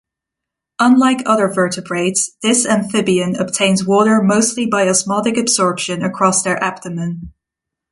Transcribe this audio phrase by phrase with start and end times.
[0.79, 7.33] Unlike other vertebrates, this amphibian obtains water mostly by osmotic absorption across their abdomen.